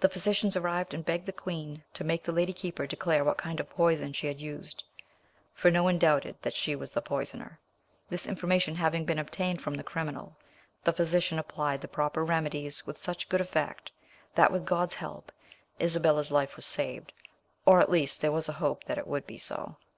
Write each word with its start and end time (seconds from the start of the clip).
The 0.00 0.10
physicians 0.10 0.54
arrived 0.54 0.92
and 0.92 1.02
begged 1.02 1.24
the 1.24 1.32
queen 1.32 1.82
to 1.94 2.04
make 2.04 2.22
the 2.24 2.30
lady 2.30 2.52
keeper 2.52 2.86
declare 2.86 3.24
what 3.24 3.38
kind 3.38 3.58
of 3.58 3.70
poison 3.70 4.12
she 4.12 4.26
had 4.26 4.38
used 4.38 4.84
(for 5.54 5.70
no 5.70 5.82
one 5.82 5.96
doubted 5.98 6.36
that 6.42 6.52
she 6.52 6.76
was 6.76 6.90
the 6.90 7.00
poisoner). 7.00 7.58
This 8.10 8.26
information 8.26 8.74
having 8.74 9.06
been 9.06 9.18
obtained 9.18 9.62
from 9.62 9.72
the 9.72 9.82
criminal, 9.82 10.36
the 10.84 10.92
physician 10.92 11.38
applied 11.38 11.80
the 11.80 11.88
proper 11.88 12.22
remedies 12.22 12.86
with 12.86 12.98
such 12.98 13.30
good 13.30 13.40
effect 13.40 13.90
that, 14.34 14.52
with 14.52 14.66
God's 14.66 14.92
help, 14.96 15.32
Isabella's 15.80 16.30
life 16.30 16.54
was 16.54 16.66
saved, 16.66 17.14
or 17.64 17.80
at 17.80 17.88
least 17.90 18.20
there 18.20 18.32
was 18.32 18.50
a 18.50 18.60
hope 18.60 18.84
that 18.84 18.98
it 18.98 19.06
would 19.08 19.26
be 19.26 19.38
so. 19.38 19.78